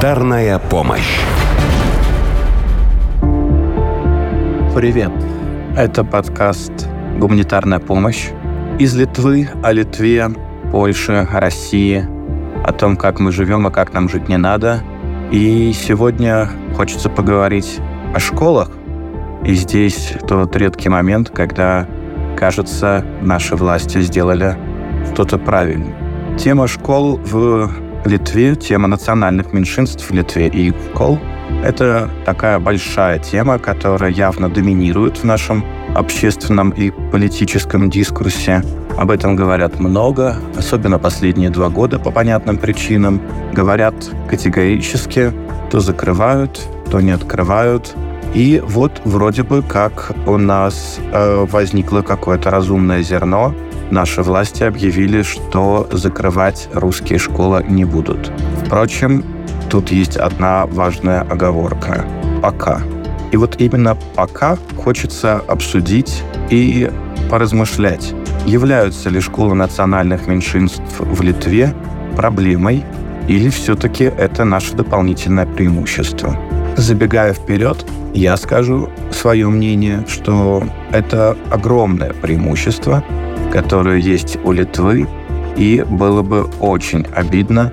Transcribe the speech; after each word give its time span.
Гуманитарная 0.00 0.60
помощь. 0.60 1.18
Привет. 4.72 5.10
Это 5.76 6.04
подкаст 6.04 6.70
«Гуманитарная 7.18 7.80
помощь» 7.80 8.28
из 8.78 8.94
Литвы 8.94 9.48
о 9.60 9.72
Литве, 9.72 10.28
Польше, 10.70 11.26
России, 11.32 12.06
о 12.64 12.72
том, 12.72 12.96
как 12.96 13.18
мы 13.18 13.32
живем 13.32 13.66
и 13.66 13.72
как 13.72 13.92
нам 13.92 14.08
жить 14.08 14.28
не 14.28 14.36
надо. 14.36 14.82
И 15.32 15.72
сегодня 15.72 16.48
хочется 16.76 17.10
поговорить 17.10 17.80
о 18.14 18.20
школах. 18.20 18.70
И 19.44 19.52
здесь 19.54 20.12
тот 20.28 20.54
редкий 20.54 20.90
момент, 20.90 21.30
когда, 21.30 21.88
кажется, 22.36 23.04
наши 23.20 23.56
власти 23.56 24.00
сделали 24.00 24.56
что-то 25.12 25.38
правильно. 25.38 25.92
Тема 26.38 26.68
школ 26.68 27.16
в 27.16 27.87
Литве, 28.04 28.54
тема 28.54 28.88
национальных 28.88 29.52
меньшинств 29.52 30.08
в 30.08 30.14
Литве 30.14 30.48
и 30.48 30.72
школ— 30.92 31.18
это 31.64 32.08
такая 32.24 32.58
большая 32.58 33.18
тема, 33.18 33.58
которая 33.58 34.10
явно 34.10 34.48
доминирует 34.48 35.18
в 35.18 35.24
нашем 35.24 35.64
общественном 35.94 36.70
и 36.70 36.90
политическом 37.10 37.90
дискурсе. 37.90 38.62
Об 38.96 39.10
этом 39.10 39.36
говорят 39.36 39.78
много, 39.78 40.36
особенно 40.56 40.98
последние 40.98 41.50
два 41.50 41.68
года 41.68 41.98
по 41.98 42.10
понятным 42.10 42.58
причинам. 42.58 43.20
Говорят 43.52 43.94
категорически, 44.28 45.32
то 45.70 45.80
закрывают, 45.80 46.60
то 46.90 47.00
не 47.00 47.12
открывают. 47.12 47.94
И 48.34 48.62
вот 48.64 49.00
вроде 49.04 49.42
бы 49.42 49.62
как 49.62 50.12
у 50.26 50.36
нас 50.36 50.98
э, 51.12 51.46
возникло 51.48 52.02
какое-то 52.02 52.50
разумное 52.50 53.02
зерно, 53.02 53.54
наши 53.90 54.22
власти 54.22 54.62
объявили, 54.62 55.22
что 55.22 55.88
закрывать 55.92 56.68
русские 56.72 57.18
школы 57.18 57.64
не 57.68 57.84
будут. 57.84 58.32
Впрочем, 58.64 59.24
тут 59.70 59.90
есть 59.90 60.16
одна 60.16 60.66
важная 60.66 61.22
оговорка. 61.22 62.04
Пока. 62.42 62.82
И 63.32 63.36
вот 63.36 63.60
именно 63.60 63.96
пока 64.14 64.56
хочется 64.76 65.42
обсудить 65.48 66.22
и 66.50 66.90
поразмышлять, 67.30 68.14
являются 68.46 69.10
ли 69.10 69.20
школы 69.20 69.54
национальных 69.54 70.26
меньшинств 70.26 70.82
в 70.98 71.20
Литве 71.22 71.74
проблемой 72.16 72.84
или 73.28 73.50
все-таки 73.50 74.04
это 74.04 74.44
наше 74.44 74.74
дополнительное 74.74 75.46
преимущество. 75.46 76.38
Забегая 76.78 77.32
вперед, 77.32 77.84
я 78.14 78.36
скажу 78.36 78.88
свое 79.10 79.48
мнение, 79.48 80.04
что 80.06 80.62
это 80.92 81.36
огромное 81.50 82.12
преимущество, 82.12 83.02
которое 83.52 83.98
есть 83.98 84.38
у 84.44 84.52
Литвы, 84.52 85.08
и 85.56 85.84
было 85.90 86.22
бы 86.22 86.44
очень 86.60 87.04
обидно 87.16 87.72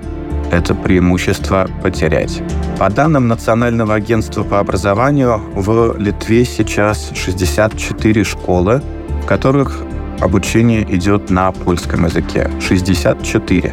это 0.51 0.73
преимущество 0.73 1.69
потерять. 1.83 2.41
По 2.79 2.89
данным 2.89 3.27
Национального 3.27 3.93
агентства 3.93 4.41
по 4.41 4.59
образованию, 4.59 5.39
в 5.53 5.95
Литве 5.99 6.43
сейчас 6.43 7.11
64 7.13 8.23
школы, 8.23 8.81
в 9.21 9.27
которых 9.27 9.83
обучение 10.19 10.81
идет 10.95 11.29
на 11.29 11.51
польском 11.51 12.05
языке. 12.05 12.49
64. 12.59 13.71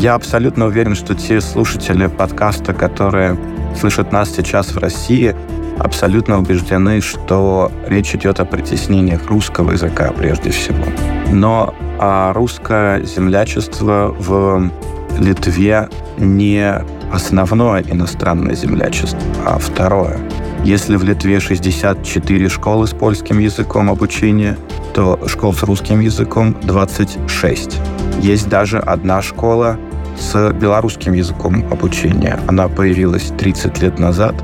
Я 0.00 0.14
абсолютно 0.14 0.66
уверен, 0.66 0.96
что 0.96 1.14
те 1.14 1.40
слушатели 1.40 2.08
подкаста, 2.08 2.74
которые 2.74 3.38
слышат 3.78 4.12
нас 4.12 4.30
сейчас 4.34 4.68
в 4.74 4.78
России, 4.78 5.34
абсолютно 5.78 6.38
убеждены, 6.38 7.00
что 7.00 7.70
речь 7.86 8.14
идет 8.14 8.40
о 8.40 8.44
притеснениях 8.44 9.26
русского 9.26 9.72
языка 9.72 10.12
прежде 10.16 10.50
всего. 10.50 10.84
Но 11.30 11.74
а 11.98 12.32
русское 12.32 13.04
землячество 13.04 14.14
в 14.18 14.70
Литве 15.18 15.88
не 16.18 16.82
основное 17.12 17.82
иностранное 17.82 18.54
землячество, 18.54 19.20
а 19.46 19.58
второе. 19.58 20.18
Если 20.64 20.96
в 20.96 21.04
Литве 21.04 21.40
64 21.40 22.48
школы 22.48 22.86
с 22.86 22.90
польским 22.90 23.38
языком 23.38 23.90
обучения, 23.90 24.56
то 24.94 25.20
школ 25.26 25.52
с 25.52 25.62
русским 25.62 26.00
языком 26.00 26.56
26. 26.62 27.78
Есть 28.20 28.48
даже 28.48 28.78
одна 28.78 29.20
школа 29.22 29.78
с 30.18 30.52
белорусским 30.52 31.12
языком 31.12 31.64
обучения. 31.70 32.38
Она 32.46 32.68
появилась 32.68 33.32
30 33.38 33.82
лет 33.82 33.98
назад 33.98 34.34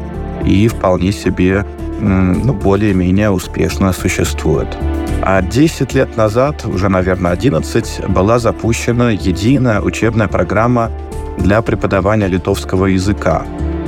и 0.45 0.69
вполне 0.69 1.13
себе 1.13 1.65
ну, 2.01 2.55
более-менее 2.55 3.31
успешно 3.31 3.93
существует. 3.93 4.69
А 5.23 5.43
10 5.43 5.95
лет 5.95 6.17
назад, 6.17 6.65
уже, 6.65 6.89
наверное, 6.89 7.33
11, 7.33 8.09
была 8.09 8.39
запущена 8.39 9.11
единая 9.11 9.81
учебная 9.81 10.29
программа 10.29 10.91
для 11.39 11.61
преподавания 11.63 12.27
литовского 12.27 12.87
языка. 12.87 13.43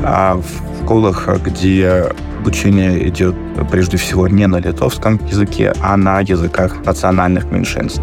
А 0.04 0.36
в 0.36 0.84
школах, 0.84 1.28
где 1.42 2.06
обучение 2.42 3.08
идет 3.08 3.36
прежде 3.70 3.96
всего 3.96 4.26
не 4.26 4.48
на 4.48 4.56
литовском 4.56 5.20
языке, 5.26 5.72
а 5.80 5.96
на 5.96 6.20
языках 6.20 6.84
национальных 6.84 7.44
меньшинств. 7.52 8.02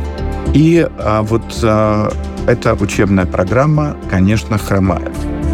И 0.54 0.88
а, 0.98 1.22
вот 1.24 1.44
а, 1.64 2.10
эта 2.48 2.74
учебная 2.74 3.26
программа, 3.26 3.98
конечно, 4.10 4.58
хромает. 4.58 5.12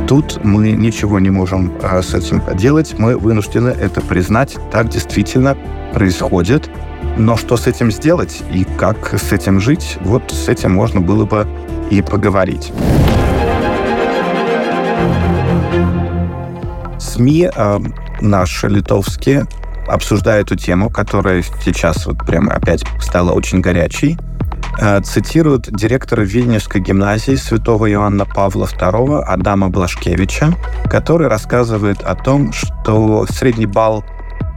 Тут 0.08 0.40
мы 0.44 0.72
ничего 0.72 1.20
не 1.20 1.32
можем 1.32 1.74
а, 1.82 2.04
с 2.04 2.14
этим 2.14 2.40
поделать, 2.40 2.94
мы 3.00 3.18
вынуждены 3.18 3.70
это 3.70 4.02
признать. 4.02 4.56
Так 4.72 4.90
действительно 4.90 5.58
происходит. 5.94 6.70
Но 7.18 7.38
что 7.38 7.58
с 7.58 7.66
этим 7.66 7.92
сделать 7.92 8.44
и 8.54 8.66
как 8.78 9.18
с 9.18 9.32
этим 9.32 9.60
жить, 9.60 9.98
вот 10.02 10.32
с 10.32 10.48
этим 10.48 10.74
можно 10.74 11.02
было 11.02 11.26
бы 11.26 11.48
и 11.90 12.02
поговорить. 12.02 12.72
СМИ 17.00 17.50
э, 17.56 17.80
наши 18.22 18.68
литовские 18.68 19.46
обсуждают 19.88 20.52
эту 20.52 20.56
тему, 20.60 20.90
которая 20.90 21.44
сейчас 21.64 22.06
вот 22.06 22.18
прямо 22.26 22.54
опять 22.54 22.84
стала 23.00 23.32
очень 23.32 23.62
горячей. 23.62 24.18
Э, 24.80 25.02
цитируют 25.02 25.70
директора 25.72 26.22
Вильнюсской 26.22 26.82
гимназии 26.82 27.36
святого 27.36 27.90
Иоанна 27.90 28.26
Павла 28.26 28.66
II 28.66 29.22
Адама 29.22 29.70
Блашкевича, 29.70 30.54
который 30.90 31.28
рассказывает 31.28 32.02
о 32.02 32.16
том, 32.16 32.52
что 32.52 33.26
средний 33.30 33.68
балл 33.68 34.04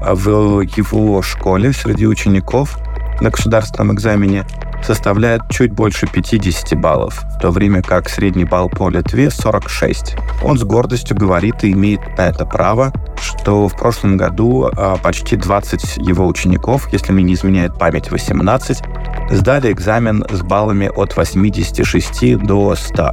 в 0.00 0.60
его 0.60 1.22
школе 1.22 1.72
среди 1.72 2.06
учеников 2.06 2.78
на 3.20 3.30
государственном 3.30 3.94
экзамене 3.94 4.44
составляет 4.82 5.42
чуть 5.50 5.72
больше 5.72 6.06
50 6.06 6.78
баллов, 6.78 7.22
в 7.36 7.38
то 7.40 7.50
время 7.50 7.82
как 7.82 8.08
средний 8.08 8.44
балл 8.44 8.68
по 8.68 8.88
Литве 8.88 9.30
46. 9.30 10.16
Он 10.42 10.58
с 10.58 10.62
гордостью 10.62 11.16
говорит 11.16 11.64
и 11.64 11.72
имеет 11.72 12.00
на 12.16 12.28
это 12.28 12.46
право, 12.46 12.92
что 13.38 13.68
в 13.68 13.76
прошлом 13.76 14.16
году 14.16 14.70
а, 14.76 14.96
почти 14.96 15.36
20 15.36 15.98
его 15.98 16.26
учеников, 16.26 16.88
если 16.92 17.12
мне 17.12 17.24
не 17.24 17.34
изменяет 17.34 17.78
память 17.78 18.10
18, 18.10 18.82
сдали 19.30 19.72
экзамен 19.72 20.24
с 20.30 20.42
баллами 20.42 20.90
от 20.94 21.16
86 21.16 22.38
до 22.38 22.74
100. 22.74 23.10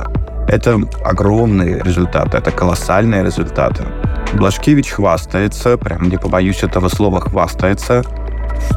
Это 0.47 0.79
огромные 1.03 1.81
результаты, 1.81 2.37
это 2.37 2.51
колоссальные 2.51 3.23
результаты. 3.23 3.85
Блашкевич 4.33 4.91
хвастается, 4.91 5.77
прям 5.77 6.09
не 6.09 6.17
побоюсь 6.17 6.63
этого 6.63 6.89
слова, 6.89 7.21
хвастается, 7.21 8.03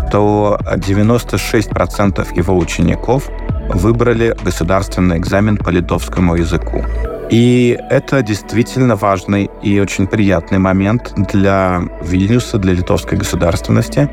что 0.09 0.59
96% 0.65 2.37
его 2.37 2.57
учеников 2.57 3.29
выбрали 3.75 4.35
государственный 4.43 5.19
экзамен 5.19 5.57
по 5.57 5.71
литовскому 5.71 6.37
языку. 6.37 6.85
И 7.31 7.79
это 7.91 8.23
действительно 8.23 8.97
важный 8.97 9.51
и 9.63 9.79
очень 9.81 10.07
приятный 10.07 10.59
момент 10.59 11.13
для 11.31 11.83
Вильнюса, 12.03 12.59
для 12.59 12.73
литовской 12.73 13.19
государственности, 13.19 14.09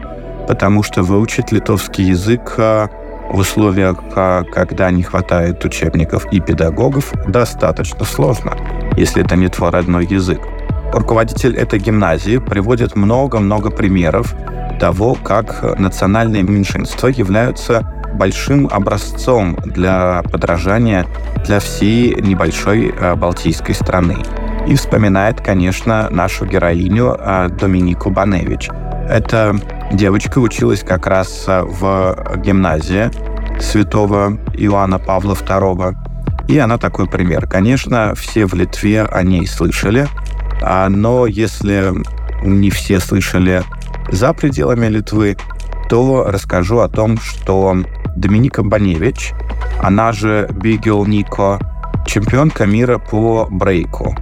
потому 0.48 0.84
что 0.84 1.02
выучить 1.02 1.52
литовский 1.54 2.06
язык 2.06 2.56
а, 2.58 2.90
в 3.32 3.40
условиях, 3.40 3.98
а, 4.16 4.44
когда 4.44 4.92
не 4.92 5.02
хватает 5.02 5.64
учебников 5.64 6.26
и 6.34 6.42
педагогов, 6.42 7.14
достаточно 7.28 8.04
сложно, 8.04 8.54
если 8.98 9.24
это 9.24 9.38
не 9.38 9.48
твой 9.48 9.70
родной 9.70 10.06
язык. 10.06 10.42
Руководитель 10.94 11.56
этой 11.56 11.80
гимназии 11.80 12.38
приводит 12.38 12.98
много-много 12.98 13.70
примеров 13.70 14.36
того, 14.80 15.16
как 15.16 15.80
национальные 15.80 16.44
меньшинства 16.44 17.08
являются 17.08 17.90
большим 18.16 18.68
образцом 18.72 19.56
для 19.66 20.24
подражания 20.32 21.06
для 21.46 21.60
всей 21.60 22.16
небольшой 22.22 22.94
э, 22.98 23.16
балтийской 23.16 23.76
страны. 23.76 24.18
И 24.68 24.76
вспоминает, 24.76 25.42
конечно, 25.42 26.10
нашу 26.10 26.46
героиню 26.46 27.16
э, 27.20 27.50
Доминику 27.50 28.10
Баневич. 28.10 28.70
Эта 29.08 29.56
девочка 29.92 30.40
училась 30.40 30.82
как 30.82 31.06
раз 31.06 31.46
э, 31.48 31.62
в 31.62 32.16
гимназии 32.38 33.12
святого 33.62 34.40
Иоанна 34.56 35.00
Павла 35.00 35.34
II. 35.34 35.96
И 36.48 36.58
она 36.58 36.78
такой 36.78 37.08
пример. 37.08 37.48
Конечно, 37.48 38.14
все 38.16 38.46
в 38.46 38.54
Литве 38.54 39.04
о 39.04 39.24
ней 39.24 39.48
слышали, 39.48 40.08
а, 40.62 40.90
но 40.90 41.26
если 41.26 41.92
не 42.44 42.70
все 42.70 43.00
слышали 43.00 43.64
за 44.12 44.34
пределами 44.34 44.88
Литвы, 44.88 45.38
то 45.90 46.26
расскажу 46.28 46.80
о 46.80 46.90
том, 46.90 47.18
что 47.18 47.78
Доминика 48.16 48.64
Баневич, 48.64 49.34
она 49.82 50.12
же 50.12 50.48
Бигел 50.52 51.06
Нико, 51.06 51.60
чемпионка 52.06 52.66
мира 52.66 52.98
по 52.98 53.48
брейку. 53.50 54.16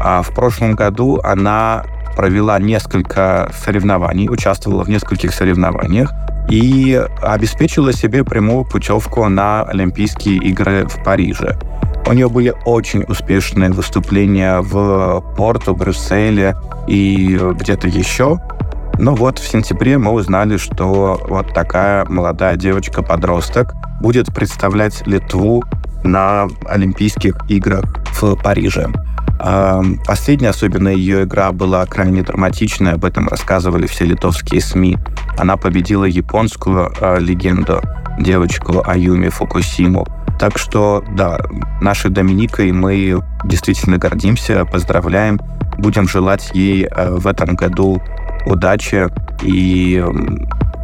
А 0.00 0.22
в 0.22 0.30
прошлом 0.30 0.74
году 0.74 1.20
она 1.22 1.84
провела 2.16 2.58
несколько 2.58 3.50
соревнований, 3.64 4.28
участвовала 4.28 4.84
в 4.84 4.88
нескольких 4.88 5.32
соревнованиях 5.32 6.12
и 6.50 7.00
обеспечила 7.22 7.92
себе 7.92 8.24
прямую 8.24 8.64
путевку 8.64 9.28
на 9.28 9.62
Олимпийские 9.62 10.36
игры 10.36 10.86
в 10.86 11.02
Париже. 11.04 11.58
У 12.06 12.12
нее 12.12 12.28
были 12.28 12.54
очень 12.64 13.04
успешные 13.06 13.70
выступления 13.70 14.60
в 14.60 15.22
Порту, 15.36 15.74
Брюсселе 15.74 16.56
и 16.86 17.38
где-то 17.38 17.86
еще. 17.88 18.40
Но 18.98 19.14
вот 19.14 19.38
в 19.38 19.48
сентябре 19.48 19.96
мы 19.96 20.10
узнали, 20.10 20.56
что 20.56 21.20
вот 21.28 21.54
такая 21.54 22.04
молодая 22.06 22.56
девочка-подросток 22.56 23.72
будет 24.00 24.34
представлять 24.34 25.06
Литву 25.06 25.62
на 26.02 26.48
Олимпийских 26.66 27.36
играх 27.48 27.84
в 28.20 28.34
Париже. 28.42 28.88
Последняя, 30.04 30.48
особенно 30.48 30.88
ее 30.88 31.22
игра, 31.22 31.52
была 31.52 31.86
крайне 31.86 32.22
драматичная, 32.22 32.94
об 32.94 33.04
этом 33.04 33.28
рассказывали 33.28 33.86
все 33.86 34.04
литовские 34.04 34.60
СМИ. 34.60 34.98
Она 35.38 35.56
победила 35.56 36.04
японскую 36.04 36.92
э, 37.00 37.20
легенду, 37.20 37.80
девочку 38.18 38.82
Аюми 38.84 39.28
Фукусиму. 39.28 40.06
Так 40.40 40.58
что, 40.58 41.04
да, 41.12 41.38
нашей 41.80 42.10
Доминикой 42.10 42.72
мы 42.72 43.22
действительно 43.44 43.98
гордимся, 43.98 44.64
поздравляем. 44.64 45.38
Будем 45.78 46.08
желать 46.08 46.50
ей 46.54 46.86
э, 46.90 47.10
в 47.14 47.28
этом 47.28 47.54
году 47.54 48.02
удачи 48.48 49.08
и 49.42 50.04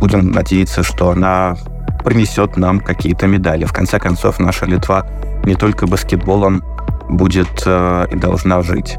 будем 0.00 0.30
надеяться, 0.30 0.82
что 0.82 1.10
она 1.10 1.56
принесет 2.04 2.56
нам 2.56 2.80
какие-то 2.80 3.26
медали. 3.26 3.64
В 3.64 3.72
конце 3.72 3.98
концов, 3.98 4.38
наша 4.38 4.66
Литва 4.66 5.06
не 5.44 5.54
только 5.54 5.86
баскетболом 5.86 6.62
будет 7.08 7.62
э, 7.66 8.06
и 8.10 8.16
должна 8.16 8.62
жить. 8.62 8.96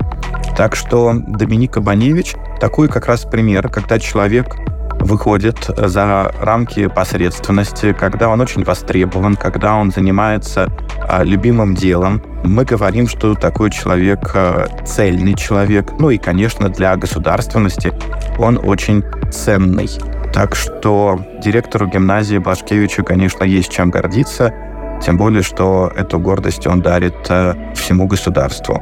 Так 0.58 0.76
что 0.76 1.14
Доминика 1.28 1.82
Баневич 1.82 2.36
такой 2.60 2.88
как 2.88 3.08
раз 3.08 3.26
пример, 3.26 3.70
когда 3.70 4.00
человек 4.00 4.56
выходит 5.06 5.70
за 5.78 6.32
рамки 6.42 6.88
посредственности, 6.88 7.94
когда 7.94 8.30
он 8.30 8.42
очень 8.42 8.64
востребован, 8.64 9.36
когда 9.36 9.76
он 9.76 9.92
занимается 9.92 10.70
а, 11.08 11.24
любимым 11.24 11.76
делом. 11.76 12.22
Мы 12.44 12.66
говорим, 12.66 13.08
что 13.08 13.36
такой 13.36 13.72
человек 13.72 14.32
а, 14.34 14.68
цельный 14.86 15.36
человек. 15.36 15.94
Ну 16.00 16.10
и, 16.10 16.18
конечно, 16.18 16.70
для 16.70 16.96
государственности 16.96 17.94
он 18.38 18.60
очень 18.62 19.04
ценный. 19.32 19.90
Так 20.34 20.56
что 20.56 21.20
директору 21.42 21.88
гимназии 21.88 22.38
Башкевичу, 22.38 23.04
конечно, 23.04 23.44
есть 23.44 23.72
чем 23.72 23.92
гордиться. 23.92 24.54
Тем 25.02 25.18
более, 25.18 25.44
что 25.44 25.92
эту 25.96 26.20
гордость 26.20 26.68
он 26.68 26.82
дарит 26.82 27.16
э, 27.30 27.54
всему 27.76 28.08
государству. 28.08 28.82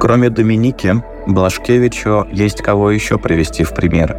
Кроме 0.00 0.28
Доминики, 0.28 1.02
Блашкевичу 1.26 2.26
есть 2.30 2.62
кого 2.62 2.90
еще 2.90 3.18
привести 3.18 3.64
в 3.64 3.74
пример. 3.74 4.16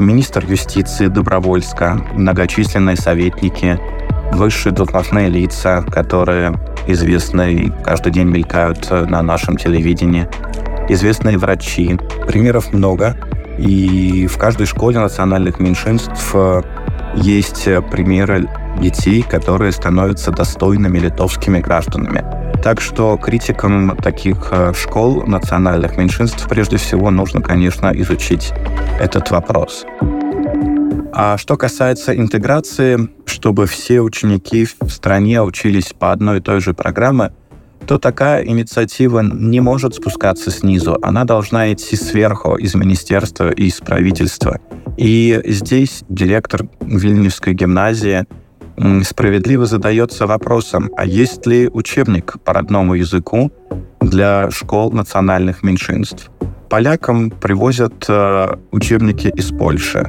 Министр 0.00 0.46
юстиции 0.46 1.08
Добровольска, 1.08 2.00
многочисленные 2.14 2.96
советники, 2.96 3.78
высшие 4.32 4.72
должностные 4.72 5.28
лица, 5.28 5.82
которые 5.82 6.58
известны 6.86 7.52
и 7.52 7.72
каждый 7.84 8.10
день 8.10 8.28
мелькают 8.28 8.88
э, 8.90 9.04
на 9.04 9.20
нашем 9.20 9.58
телевидении, 9.58 10.26
известные 10.88 11.36
врачи. 11.36 11.98
Примеров 12.26 12.72
много. 12.72 13.14
И 13.58 14.26
в 14.26 14.38
каждой 14.38 14.66
школе 14.66 14.98
национальных 15.00 15.60
меньшинств 15.60 16.30
э, 16.32 16.62
есть 17.16 17.64
примеры 17.90 18.48
детей, 18.80 19.20
которые 19.20 19.70
становятся 19.70 20.30
достойными 20.30 20.98
литовскими 20.98 21.60
гражданами. 21.60 22.39
Так 22.62 22.80
что 22.82 23.16
критикам 23.16 23.96
таких 23.96 24.48
э, 24.52 24.74
школ 24.74 25.22
национальных 25.26 25.96
меньшинств 25.96 26.46
прежде 26.46 26.76
всего 26.76 27.10
нужно, 27.10 27.40
конечно, 27.40 27.90
изучить 27.94 28.52
этот 29.00 29.30
вопрос. 29.30 29.86
А 31.12 31.38
что 31.38 31.56
касается 31.56 32.14
интеграции, 32.14 33.08
чтобы 33.24 33.66
все 33.66 34.00
ученики 34.00 34.66
в 34.66 34.90
стране 34.90 35.42
учились 35.42 35.94
по 35.98 36.12
одной 36.12 36.38
и 36.38 36.40
той 36.40 36.60
же 36.60 36.74
программе, 36.74 37.32
то 37.86 37.98
такая 37.98 38.44
инициатива 38.44 39.20
не 39.20 39.60
может 39.60 39.94
спускаться 39.94 40.50
снизу. 40.50 40.98
Она 41.02 41.24
должна 41.24 41.72
идти 41.72 41.96
сверху, 41.96 42.56
из 42.56 42.74
министерства 42.74 43.50
и 43.50 43.64
из 43.64 43.80
правительства. 43.80 44.60
И 44.98 45.40
здесь 45.46 46.04
директор 46.08 46.68
Вильнюсской 46.80 47.54
гимназии 47.54 48.26
справедливо 49.04 49.66
задается 49.66 50.26
вопросом, 50.26 50.90
а 50.96 51.04
есть 51.04 51.46
ли 51.46 51.68
учебник 51.68 52.36
по 52.44 52.52
родному 52.52 52.94
языку 52.94 53.52
для 54.00 54.50
школ 54.50 54.92
национальных 54.92 55.62
меньшинств? 55.62 56.30
Полякам 56.68 57.30
привозят 57.30 58.06
э, 58.08 58.56
учебники 58.70 59.28
из 59.28 59.50
Польши. 59.50 60.08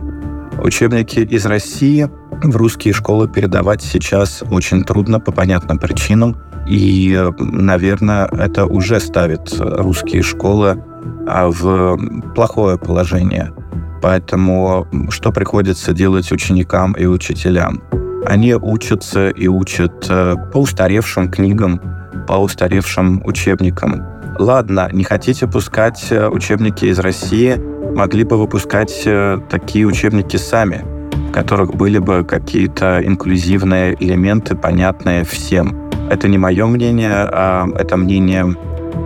Учебники 0.64 1.20
из 1.20 1.46
России 1.46 2.08
в 2.44 2.56
русские 2.56 2.94
школы 2.94 3.28
передавать 3.28 3.82
сейчас 3.82 4.44
очень 4.52 4.84
трудно 4.84 5.20
по 5.20 5.32
понятным 5.32 5.78
причинам. 5.78 6.38
И, 6.70 7.20
наверное, 7.40 8.28
это 8.28 8.66
уже 8.66 9.00
ставит 9.00 9.54
русские 9.60 10.22
школы 10.22 10.84
а, 11.28 11.50
в 11.50 11.98
плохое 12.36 12.78
положение. 12.78 13.52
Поэтому 14.02 14.88
что 15.10 15.32
приходится 15.32 15.94
делать 15.94 16.32
ученикам 16.32 16.94
и 16.94 17.06
учителям? 17.06 17.82
Они 18.26 18.54
учатся 18.54 19.30
и 19.30 19.48
учат 19.48 20.06
э, 20.10 20.36
по 20.54 20.60
устаревшим 20.60 21.30
книгам, 21.30 21.82
по 22.28 22.34
устаревшим 22.34 23.22
учебникам. 23.26 24.04
Ладно, 24.40 24.90
не 24.92 25.04
хотите 25.04 25.48
пускать 25.48 26.08
э, 26.12 26.28
учебники 26.28 26.86
из 26.86 27.00
России, 27.00 27.60
могли 27.96 28.24
бы 28.24 28.38
выпускать 28.38 29.04
э, 29.06 29.40
такие 29.50 29.86
учебники 29.86 30.38
сами, 30.38 30.84
в 31.30 31.32
которых 31.32 31.76
были 31.76 31.98
бы 31.98 32.24
какие-то 32.24 33.02
инклюзивные 33.04 33.96
элементы, 34.00 34.56
понятные 34.56 35.24
всем. 35.26 35.90
Это 36.10 36.28
не 36.28 36.38
мое 36.38 36.66
мнение, 36.68 37.14
а 37.14 37.68
это 37.78 37.98
мнение, 37.98 38.56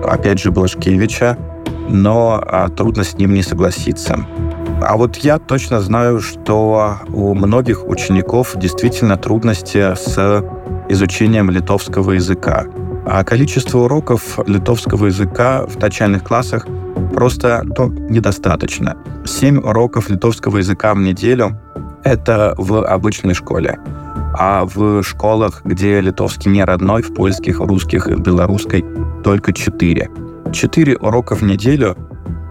опять 0.03 0.39
же, 0.39 0.51
Блажкевича, 0.51 1.37
но 1.89 2.41
а, 2.45 2.69
трудно 2.69 3.03
с 3.03 3.13
ним 3.15 3.33
не 3.33 3.43
согласиться. 3.43 4.25
А 4.87 4.97
вот 4.97 5.17
я 5.17 5.39
точно 5.39 5.81
знаю, 5.81 6.21
что 6.21 6.97
у 7.11 7.33
многих 7.33 7.87
учеников 7.87 8.55
действительно 8.55 9.17
трудности 9.17 9.95
с 9.95 10.45
изучением 10.89 11.49
литовского 11.49 12.11
языка. 12.11 12.65
А 13.07 13.23
количество 13.23 13.79
уроков 13.79 14.37
литовского 14.45 15.07
языка 15.07 15.65
в 15.65 15.79
начальных 15.79 16.23
классах 16.23 16.67
просто 17.13 17.63
ну, 17.63 17.87
недостаточно. 18.09 18.95
Семь 19.25 19.57
уроков 19.57 20.11
литовского 20.11 20.57
языка 20.57 20.93
в 20.93 20.99
неделю— 20.99 21.59
это 22.03 22.53
в 22.55 22.85
обычной 22.85 23.33
школе. 23.33 23.79
А 24.37 24.65
в 24.65 25.01
школах, 25.01 25.61
где 25.63 25.99
литовский 25.99 26.51
не 26.51 26.63
родной, 26.63 27.01
в 27.01 27.11
польских, 27.15 27.59
русских 27.59 28.07
и 28.07 28.13
белорусской, 28.13 28.85
только 29.23 29.51
четыре. 29.51 30.11
Четыре 30.53 30.95
урока 30.97 31.35
в 31.35 31.41
неделю 31.41 31.97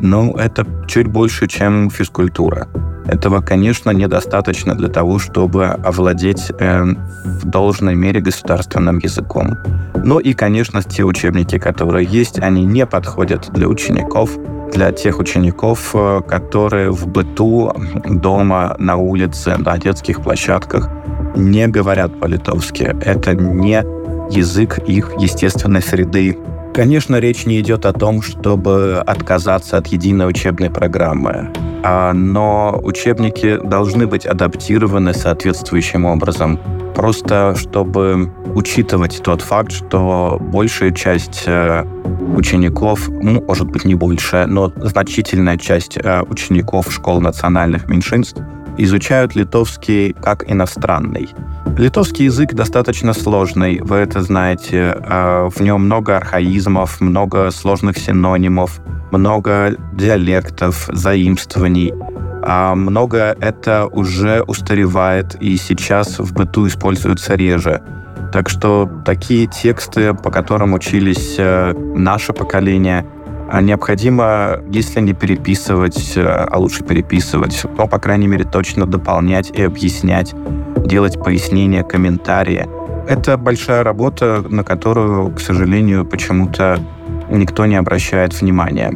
ну, 0.05 0.35
это 0.35 0.67
чуть 0.87 1.07
больше, 1.07 1.47
чем 1.47 1.89
физкультура. 1.89 2.69
Этого, 3.07 3.41
конечно, 3.41 3.91
недостаточно 3.91 4.75
для 4.75 4.89
того, 4.89 5.19
чтобы 5.19 5.65
овладеть 5.65 6.53
э, 6.59 6.85
в 7.25 7.47
должной 7.47 7.95
мере 7.95 8.21
государственным 8.21 8.99
языком. 8.99 9.57
Ну 10.05 10.19
и, 10.19 10.35
конечно, 10.35 10.83
те 10.83 11.05
учебники, 11.05 11.59
которые 11.59 12.07
есть, 12.07 12.39
они 12.39 12.65
не 12.67 12.85
подходят 12.85 13.51
для 13.53 13.67
учеников, 13.67 14.31
для 14.75 14.93
тех 14.93 15.19
учеников, 15.19 15.91
э, 15.95 16.21
которые 16.29 16.91
в 16.91 17.07
быту, 17.07 17.73
дома, 18.05 18.77
на 18.79 18.97
улице, 18.97 19.57
на 19.57 19.79
детских 19.79 20.21
площадках 20.23 20.91
не 21.35 21.67
говорят 21.67 22.21
по-литовски. 22.21 22.95
Это 23.03 23.35
не 23.35 23.83
язык 24.31 24.79
их 24.87 25.13
естественной 25.19 25.81
среды 25.81 26.37
Конечно, 26.75 27.21
речь 27.21 27.47
не 27.47 27.61
идет 27.61 27.87
о 27.87 27.93
том, 27.93 28.21
чтобы 28.21 29.01
отказаться 29.07 29.77
от 29.77 29.87
единой 29.87 30.29
учебной 30.29 30.71
программы, 30.71 31.53
а, 31.85 32.13
но 32.13 32.81
учебники 32.83 33.61
должны 33.65 34.09
быть 34.09 34.27
адаптированы 34.27 35.15
соответствующим 35.15 36.05
образом, 36.05 36.59
просто 36.97 37.55
чтобы 37.57 38.33
учитывать 38.57 39.23
тот 39.23 39.41
факт, 39.41 39.71
что 39.71 40.39
большая 40.41 40.91
часть 40.91 41.45
э, 41.47 41.85
учеников, 42.37 43.09
ну, 43.09 43.41
может 43.41 43.69
быть, 43.69 43.85
не 43.85 43.95
большая, 43.95 44.49
но 44.49 44.73
значительная 44.77 45.57
часть 45.57 45.97
э, 45.97 46.23
учеников 46.23 46.93
школ 46.93 47.21
национальных 47.21 47.89
меньшинств 47.89 48.43
изучают 48.79 49.35
литовский 49.35 50.13
как 50.13 50.51
иностранный. 50.51 51.29
Литовский 51.77 52.27
язык 52.27 52.55
достаточно 52.55 53.13
сложный, 53.13 53.81
вы 53.81 53.97
это 53.97 54.23
знаете. 54.23 54.97
А, 54.97 55.49
в 55.49 55.61
нем 55.61 55.85
много 55.85 56.17
архаизмов, 56.17 57.01
много 57.01 57.51
сложных 57.51 57.99
синонимов, 57.99 58.81
много 59.11 59.77
диалектов, 59.93 60.89
заимствований. 60.93 61.93
А 62.47 62.75
много 62.75 63.37
это 63.41 63.87
уже 63.87 64.43
устаревает 64.43 65.35
и 65.41 65.57
сейчас 65.57 66.19
в 66.19 66.33
быту 66.35 66.67
используется 66.67 67.35
реже. 67.35 67.83
Так 68.33 68.49
что 68.49 68.91
такие 69.05 69.47
тексты, 69.47 70.13
по 70.13 70.31
которым 70.31 70.75
учились 70.75 71.37
э, 71.39 71.73
наше 71.73 72.33
поколение, 72.33 73.07
необходимо, 73.53 74.61
если 74.71 75.01
не 75.01 75.13
переписывать, 75.13 76.15
а 76.17 76.57
лучше 76.57 76.85
переписывать, 76.85 77.65
но, 77.77 77.87
по 77.87 77.99
крайней 77.99 78.27
мере, 78.27 78.45
точно 78.45 78.87
дополнять 78.87 79.51
и 79.51 79.63
объяснять, 79.63 80.35
делать 80.85 81.23
пояснения, 81.23 81.83
комментарии. 81.83 82.67
Это 83.09 83.37
большая 83.37 83.85
работа, 83.85 84.45
на 84.49 84.65
которую, 84.65 85.35
к 85.35 85.41
сожалению, 85.41 86.07
почему-то 86.07 86.79
никто 87.31 87.67
не 87.67 87.77
обращает 87.77 88.41
внимания. 88.41 88.95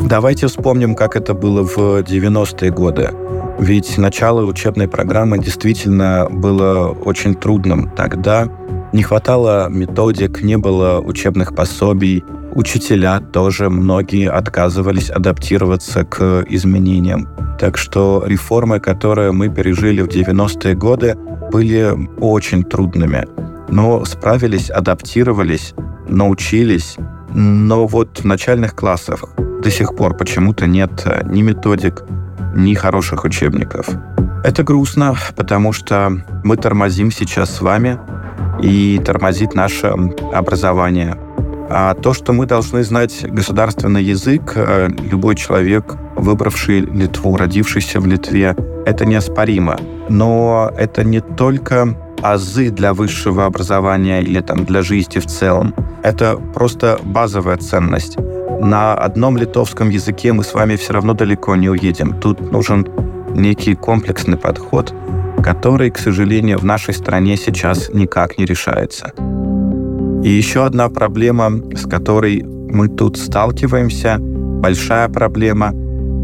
Давайте 0.00 0.46
вспомним, 0.46 0.94
как 0.94 1.16
это 1.16 1.34
было 1.34 1.66
в 1.66 1.76
90-е 2.02 2.70
годы. 2.70 3.10
Ведь 3.58 3.98
начало 3.98 4.44
учебной 4.44 4.86
программы 4.86 5.38
действительно 5.38 6.28
было 6.30 6.90
очень 6.90 7.34
трудным. 7.34 7.90
Тогда 7.96 8.48
не 8.92 9.02
хватало 9.02 9.68
методик, 9.70 10.42
не 10.42 10.56
было 10.56 11.00
учебных 11.00 11.54
пособий. 11.54 12.22
Учителя 12.56 13.20
тоже 13.20 13.68
многие 13.68 14.30
отказывались 14.30 15.10
адаптироваться 15.10 16.04
к 16.04 16.42
изменениям. 16.48 17.28
Так 17.58 17.76
что 17.76 18.24
реформы, 18.26 18.80
которые 18.80 19.30
мы 19.32 19.50
пережили 19.50 20.00
в 20.00 20.08
90-е 20.08 20.74
годы, 20.74 21.16
были 21.52 21.94
очень 22.18 22.64
трудными. 22.64 23.26
Но 23.68 24.06
справились, 24.06 24.70
адаптировались, 24.70 25.74
научились. 26.08 26.96
Но 27.34 27.86
вот 27.86 28.20
в 28.20 28.24
начальных 28.24 28.74
классах 28.74 29.24
до 29.62 29.70
сих 29.70 29.94
пор 29.94 30.16
почему-то 30.16 30.66
нет 30.66 31.06
ни 31.26 31.42
методик, 31.42 32.04
ни 32.54 32.72
хороших 32.72 33.24
учебников. 33.24 33.86
Это 34.44 34.62
грустно, 34.62 35.14
потому 35.36 35.74
что 35.74 36.22
мы 36.42 36.56
тормозим 36.56 37.10
сейчас 37.10 37.54
с 37.54 37.60
вами, 37.60 37.98
и 38.62 38.98
тормозит 39.04 39.54
наше 39.54 39.92
образование. 40.32 41.18
А 41.68 41.94
то, 41.94 42.14
что 42.14 42.32
мы 42.32 42.46
должны 42.46 42.84
знать 42.84 43.24
государственный 43.28 44.02
язык, 44.02 44.52
э, 44.54 44.88
любой 45.10 45.34
человек, 45.36 45.96
выбравший 46.14 46.80
Литву, 46.80 47.36
родившийся 47.36 48.00
в 48.00 48.06
Литве, 48.06 48.54
это 48.86 49.04
неоспоримо. 49.04 49.78
Но 50.08 50.70
это 50.76 51.04
не 51.04 51.20
только 51.20 51.96
азы 52.22 52.70
для 52.70 52.94
высшего 52.94 53.44
образования 53.44 54.22
или 54.22 54.40
там 54.40 54.64
для 54.64 54.82
жизни 54.82 55.18
в 55.18 55.26
целом. 55.26 55.74
Это 56.02 56.36
просто 56.54 56.98
базовая 57.02 57.56
ценность 57.56 58.16
на 58.60 58.94
одном 58.94 59.36
литовском 59.36 59.90
языке 59.90 60.32
мы 60.32 60.44
с 60.44 60.54
вами 60.54 60.76
все 60.76 60.92
равно 60.92 61.14
далеко 61.14 61.56
не 61.56 61.68
уедем. 61.68 62.18
Тут 62.20 62.52
нужен 62.52 62.86
некий 63.34 63.74
комплексный 63.74 64.38
подход, 64.38 64.94
который, 65.42 65.90
к 65.90 65.98
сожалению, 65.98 66.58
в 66.58 66.64
нашей 66.64 66.94
стране 66.94 67.36
сейчас 67.36 67.90
никак 67.90 68.38
не 68.38 68.44
решается. 68.44 69.12
И 70.26 70.28
еще 70.28 70.66
одна 70.66 70.88
проблема, 70.88 71.52
с 71.76 71.86
которой 71.88 72.42
мы 72.42 72.88
тут 72.88 73.16
сталкиваемся, 73.16 74.16
большая 74.18 75.08
проблема, 75.08 75.72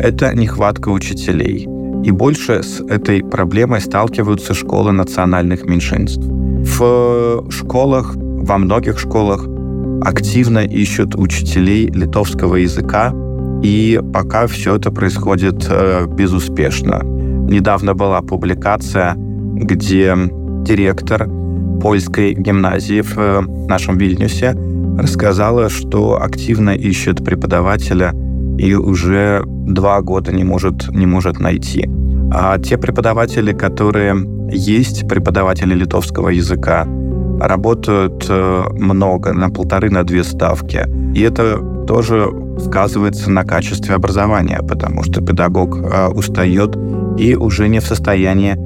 это 0.00 0.34
нехватка 0.34 0.88
учителей. 0.88 1.68
И 2.02 2.10
больше 2.10 2.64
с 2.64 2.80
этой 2.80 3.22
проблемой 3.22 3.80
сталкиваются 3.80 4.54
школы 4.54 4.90
национальных 4.90 5.66
меньшинств. 5.66 6.20
В 6.20 7.48
школах, 7.48 8.16
во 8.16 8.58
многих 8.58 8.98
школах 8.98 9.46
активно 10.04 10.64
ищут 10.64 11.14
учителей 11.14 11.86
литовского 11.86 12.56
языка, 12.56 13.14
и 13.62 14.00
пока 14.12 14.48
все 14.48 14.74
это 14.74 14.90
происходит 14.90 15.64
э, 15.70 16.06
безуспешно. 16.08 17.02
Недавно 17.04 17.94
была 17.94 18.20
публикация, 18.20 19.14
где 19.16 20.16
директор 20.64 21.28
польской 21.82 22.32
гимназии 22.34 23.02
в 23.02 23.18
э, 23.18 23.40
нашем 23.68 23.98
Вильнюсе 23.98 24.54
рассказала, 24.96 25.68
что 25.68 26.22
активно 26.22 26.70
ищет 26.70 27.24
преподавателя 27.24 28.12
и 28.56 28.74
уже 28.74 29.42
два 29.46 30.00
года 30.00 30.32
не 30.32 30.44
может, 30.44 30.88
не 30.90 31.06
может 31.06 31.40
найти. 31.40 31.90
А 32.32 32.58
те 32.58 32.78
преподаватели, 32.78 33.52
которые 33.52 34.14
есть, 34.52 35.08
преподаватели 35.08 35.74
литовского 35.74 36.28
языка, 36.28 36.86
работают 37.40 38.26
э, 38.28 38.64
много, 38.78 39.32
на 39.32 39.50
полторы, 39.50 39.90
на 39.90 40.04
две 40.04 40.22
ставки. 40.22 40.86
И 41.14 41.20
это 41.20 41.58
тоже 41.88 42.30
сказывается 42.60 43.28
на 43.28 43.44
качестве 43.44 43.96
образования, 43.96 44.60
потому 44.68 45.02
что 45.02 45.20
педагог 45.20 45.76
э, 45.76 46.08
устает 46.08 46.76
и 47.18 47.34
уже 47.34 47.68
не 47.68 47.80
в 47.80 47.86
состоянии 47.86 48.56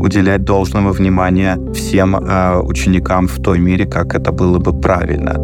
уделять 0.00 0.44
должного 0.44 0.92
внимания 0.92 1.58
всем 1.72 2.16
э, 2.16 2.60
ученикам 2.60 3.26
в 3.26 3.40
той 3.42 3.58
мере, 3.58 3.86
как 3.86 4.14
это 4.14 4.32
было 4.32 4.58
бы 4.58 4.72
правильно. 4.72 5.34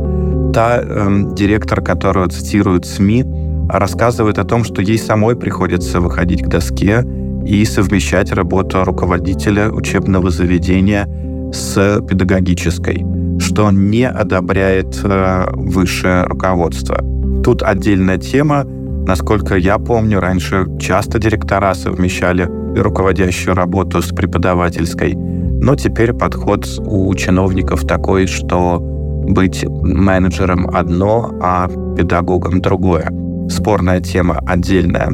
Та 0.53 0.81
э, 0.83 1.35
директор, 1.35 1.81
которую 1.81 2.29
цитируют 2.29 2.87
СМИ, 2.87 3.25
рассказывает 3.69 4.39
о 4.39 4.45
том, 4.45 4.65
что 4.65 4.83
ей 4.83 4.99
самой 4.99 5.37
приходится 5.37 6.01
выходить 6.01 6.43
к 6.43 6.49
доске 6.49 7.05
и 7.47 7.65
совмещать 7.65 8.33
работу 8.33 8.85
руководителя 8.85 9.71
учебного 9.71 10.31
заведения 10.31 11.07
с 11.53 12.01
педагогической, 12.09 13.05
что 13.39 13.71
не 13.71 14.09
одобряет 14.09 15.01
э, 15.05 15.47
высшее 15.53 16.25
руководство. 16.25 17.01
Тут 17.45 17.63
отдельная 17.63 18.19
тема. 18.19 18.65
Насколько 19.07 19.57
я 19.57 19.79
помню, 19.79 20.21
раньше 20.21 20.67
часто 20.79 21.19
директора 21.19 21.75
совмещали 21.75 22.49
руководящую 22.77 23.55
работу 23.55 24.03
с 24.03 24.09
преподавательской, 24.09 25.15
но 25.15 25.75
теперь 25.77 26.13
подход 26.13 26.67
у 26.79 27.15
чиновников 27.15 27.87
такой, 27.87 28.27
что 28.27 28.79
быть 28.81 29.65
менеджером 29.65 30.69
одно, 30.75 31.31
а 31.43 31.69
педагогом 31.97 32.61
другое. 32.61 33.11
Спорная 33.49 34.01
тема 34.01 34.41
отдельная. 34.47 35.11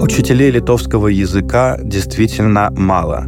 Учителей 0.00 0.50
литовского 0.50 1.08
языка 1.08 1.78
действительно 1.82 2.70
мало. 2.76 3.24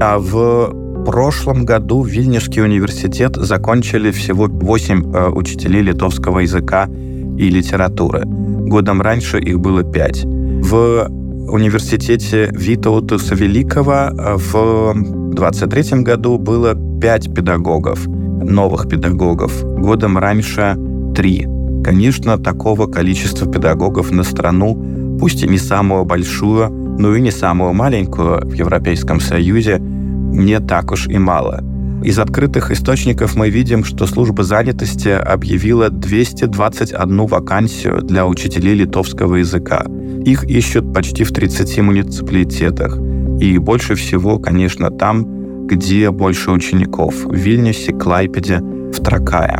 А 0.00 0.18
в 0.18 1.04
прошлом 1.04 1.64
году 1.64 2.02
Вильнюсский 2.02 2.62
университет 2.62 3.36
закончили 3.36 4.10
всего 4.10 4.46
8 4.46 5.12
э, 5.12 5.28
учителей 5.30 5.82
литовского 5.82 6.40
языка 6.40 6.88
и 7.36 7.50
литературы. 7.50 8.22
Годом 8.24 9.02
раньше 9.02 9.38
их 9.38 9.58
было 9.60 9.82
5. 9.82 10.24
В 10.24 11.08
университете 11.48 12.50
Витаута 12.52 13.16
Великого 13.34 14.10
в 14.36 14.94
23 15.34 16.02
году 16.02 16.38
было 16.38 16.74
5 17.00 17.34
педагогов, 17.34 18.06
новых 18.06 18.88
педагогов. 18.88 19.62
Годом 19.62 20.18
раньше 20.18 20.76
3. 21.14 21.48
Конечно, 21.84 22.38
такого 22.38 22.86
количества 22.86 23.50
педагогов 23.50 24.10
на 24.10 24.22
страну, 24.22 25.18
пусть 25.20 25.42
и 25.42 25.48
не 25.48 25.58
самую 25.58 26.04
большую, 26.04 26.70
но 26.98 27.14
и 27.14 27.20
не 27.20 27.30
самую 27.30 27.74
маленькую 27.74 28.46
в 28.46 28.52
Европейском 28.52 29.20
Союзе, 29.20 29.78
не 29.80 30.60
так 30.60 30.92
уж 30.92 31.08
и 31.08 31.18
мало. 31.18 31.60
Из 32.04 32.18
открытых 32.18 32.70
источников 32.70 33.34
мы 33.34 33.48
видим, 33.48 33.82
что 33.82 34.06
служба 34.06 34.44
занятости 34.44 35.08
объявила 35.08 35.88
221 35.88 37.26
вакансию 37.26 38.02
для 38.02 38.26
учителей 38.26 38.74
литовского 38.74 39.36
языка. 39.36 39.86
Их 40.26 40.44
ищут 40.44 40.92
почти 40.92 41.24
в 41.24 41.32
30 41.32 41.78
муниципалитетах. 41.80 42.98
И 43.40 43.56
больше 43.56 43.94
всего, 43.94 44.38
конечно, 44.38 44.90
там, 44.90 45.66
где 45.66 46.10
больше 46.10 46.50
учеников– 46.50 47.14
в 47.24 47.34
Вильнюсе, 47.34 47.92
Клайпеде, 47.92 48.58
в 48.58 49.02
Тракае. 49.02 49.58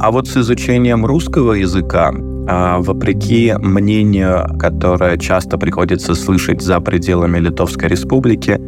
А 0.00 0.10
вот 0.10 0.26
с 0.26 0.36
изучением 0.36 1.06
русского 1.06 1.52
языка 1.52 2.12
а, 2.48 2.80
вопреки 2.80 3.54
мнению, 3.56 4.58
которое 4.58 5.16
часто 5.18 5.56
приходится 5.56 6.16
слышать 6.16 6.62
за 6.62 6.80
пределами 6.80 7.38
Литовской 7.38 7.88
Республики, 7.88 8.58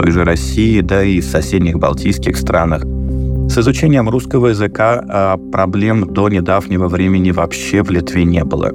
той 0.00 0.12
же 0.12 0.24
России, 0.24 0.80
да 0.80 1.02
и 1.02 1.20
в 1.20 1.24
соседних 1.24 1.78
балтийских 1.78 2.36
странах. 2.36 2.82
С 3.48 3.58
изучением 3.58 4.08
русского 4.08 4.48
языка 4.48 5.04
а, 5.08 5.36
проблем 5.36 6.12
до 6.12 6.28
недавнего 6.28 6.86
времени 6.86 7.32
вообще 7.32 7.82
в 7.82 7.90
Литве 7.90 8.24
не 8.24 8.44
было. 8.44 8.70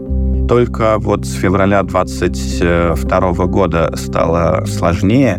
Только 0.47 0.97
вот 0.97 1.25
с 1.25 1.33
февраля 1.35 1.83
22 1.83 3.45
года 3.45 3.93
стало 3.95 4.65
сложнее, 4.65 5.37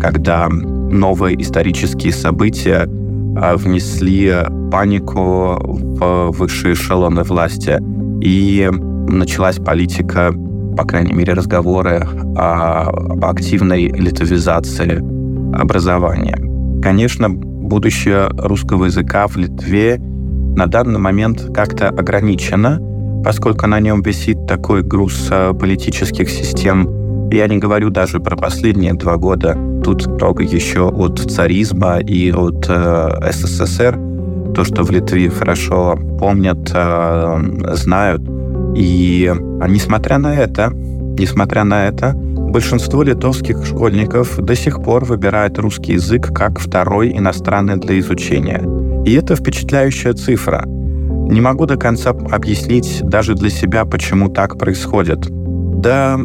когда 0.00 0.48
новые 0.48 1.42
исторические 1.42 2.12
события 2.12 2.88
а, 3.36 3.56
внесли 3.56 4.32
панику 4.70 5.58
в 5.60 6.30
высшие 6.38 6.74
эшелоны 6.74 7.24
власти, 7.24 7.80
и 8.20 8.70
началась 9.08 9.56
политика 9.56 10.32
по 10.76 10.84
крайней 10.84 11.14
мере, 11.14 11.32
разговоры 11.32 12.06
о, 12.36 12.90
активной 13.22 13.88
литвизации 13.88 15.15
образования. 15.56 16.38
Конечно, 16.82 17.28
будущее 17.28 18.28
русского 18.38 18.86
языка 18.86 19.26
в 19.26 19.36
Литве 19.36 19.98
на 19.98 20.66
данный 20.66 20.98
момент 20.98 21.50
как-то 21.54 21.88
ограничено, 21.88 22.80
поскольку 23.24 23.66
на 23.66 23.80
нем 23.80 24.02
висит 24.02 24.46
такой 24.46 24.82
груз 24.82 25.28
э, 25.30 25.52
политических 25.52 26.30
систем. 26.30 27.28
Я 27.30 27.48
не 27.48 27.58
говорю 27.58 27.90
даже 27.90 28.20
про 28.20 28.36
последние 28.36 28.94
два 28.94 29.16
года. 29.16 29.58
Тут 29.84 30.06
много 30.06 30.42
еще 30.42 30.88
от 30.88 31.18
царизма 31.18 31.98
и 31.98 32.30
от 32.30 32.66
э, 32.68 33.32
СССР. 33.32 33.98
То, 34.54 34.64
что 34.64 34.84
в 34.84 34.90
Литве 34.90 35.28
хорошо 35.28 35.98
помнят, 36.18 36.70
э, 36.72 37.74
знают– 37.74 38.22
И 38.76 39.32
несмотря 39.68 40.18
на 40.18 40.34
это, 40.34 40.70
несмотря 41.18 41.64
на 41.64 41.86
это, 41.88 42.14
большинство 42.56 43.02
литовских 43.02 43.66
школьников 43.66 44.38
до 44.38 44.56
сих 44.56 44.82
пор 44.82 45.04
выбирает 45.04 45.58
русский 45.58 45.92
язык 45.92 46.32
как 46.34 46.58
второй 46.58 47.14
иностранный 47.14 47.76
для 47.76 47.98
изучения. 47.98 48.62
И 49.04 49.12
это 49.12 49.36
впечатляющая 49.36 50.14
цифра. 50.14 50.64
Не 50.66 51.42
могу 51.42 51.66
до 51.66 51.76
конца 51.76 52.12
объяснить 52.30 53.02
даже 53.02 53.34
для 53.34 53.50
себя, 53.50 53.84
почему 53.84 54.30
так 54.30 54.56
происходит. 54.56 55.26
Да 55.82 56.18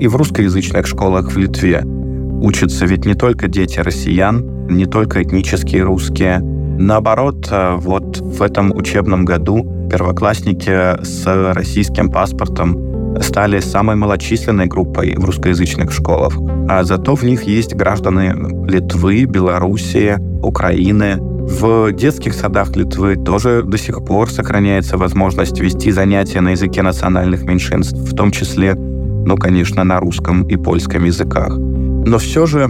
и 0.00 0.08
в 0.08 0.16
русскоязычных 0.16 0.88
школах 0.88 1.30
в 1.30 1.36
Литве 1.36 1.84
учатся 1.84 2.84
ведь 2.84 3.04
не 3.04 3.14
только 3.14 3.46
дети 3.46 3.78
россиян, 3.78 4.66
не 4.66 4.86
только 4.86 5.22
этнические 5.22 5.84
русские. 5.84 6.40
Наоборот, 6.40 7.46
э, 7.48 7.76
вот 7.76 8.18
в 8.18 8.42
этом 8.42 8.76
учебном 8.76 9.24
году 9.24 9.88
первоклассники 9.88 11.00
с 11.04 11.52
российским 11.54 12.10
паспортом 12.10 12.85
стали 13.20 13.60
самой 13.60 13.96
малочисленной 13.96 14.66
группой 14.66 15.14
в 15.16 15.24
русскоязычных 15.24 15.92
школах. 15.92 16.34
А 16.68 16.84
зато 16.84 17.14
в 17.14 17.22
них 17.22 17.42
есть 17.44 17.74
граждане 17.74 18.34
Литвы, 18.66 19.24
Белоруссии, 19.24 20.16
Украины. 20.42 21.16
В 21.18 21.92
детских 21.92 22.34
садах 22.34 22.76
Литвы 22.76 23.16
тоже 23.16 23.62
до 23.62 23.78
сих 23.78 24.04
пор 24.04 24.30
сохраняется 24.30 24.96
возможность 24.96 25.60
вести 25.60 25.92
занятия 25.92 26.40
на 26.40 26.50
языке 26.50 26.82
национальных 26.82 27.44
меньшинств, 27.44 27.98
в 27.98 28.16
том 28.16 28.32
числе, 28.32 28.74
ну, 28.74 29.36
конечно, 29.36 29.84
на 29.84 30.00
русском 30.00 30.42
и 30.48 30.56
польском 30.56 31.04
языках. 31.04 31.56
Но 31.56 32.18
все 32.18 32.46
же 32.46 32.68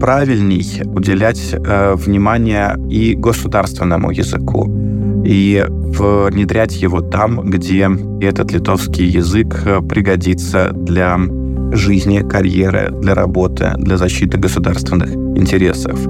правильней 0.00 0.82
уделять 0.84 1.52
э, 1.52 1.94
внимание 1.94 2.76
и 2.90 3.14
государственному 3.14 4.10
языку, 4.10 4.66
и 5.24 5.64
внедрять 5.68 6.82
его 6.82 7.00
там, 7.00 7.50
где 7.50 7.88
этот 8.20 8.52
литовский 8.52 9.06
язык 9.06 9.62
э, 9.64 9.80
пригодится 9.80 10.70
для 10.72 11.18
жизни, 11.72 12.20
карьеры, 12.20 12.90
для 13.02 13.14
работы, 13.14 13.72
для 13.76 13.96
защиты 13.96 14.38
государственных 14.38 15.12
интересов. 15.36 16.00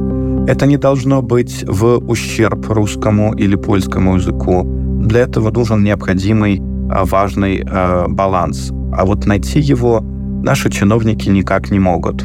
Это 0.48 0.66
не 0.66 0.76
должно 0.76 1.20
быть 1.20 1.64
в 1.66 1.98
ущерб 2.08 2.68
русскому 2.70 3.34
или 3.34 3.56
польскому 3.56 4.16
языку. 4.16 4.62
Для 4.64 5.20
этого 5.20 5.50
нужен 5.50 5.84
необходимый 5.84 6.58
э, 6.58 7.04
важный 7.04 7.64
э, 7.66 8.06
баланс. 8.08 8.70
А 8.92 9.04
вот 9.04 9.26
найти 9.26 9.60
его 9.60 10.00
наши 10.42 10.70
чиновники 10.70 11.28
никак 11.28 11.70
не 11.70 11.78
могут. 11.78 12.24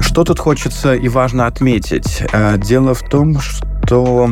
Что 0.00 0.24
тут 0.24 0.38
хочется 0.38 0.94
и 0.94 1.08
важно 1.08 1.46
отметить? 1.46 2.22
Э, 2.32 2.56
дело 2.58 2.94
в 2.94 3.02
том, 3.02 3.38
что 3.40 4.30